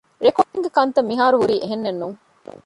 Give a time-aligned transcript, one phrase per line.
[0.25, 2.17] ރެކޯޑިންގގެ ކަންތައް މިހާރުހުރީ އެހެނެއްނޫން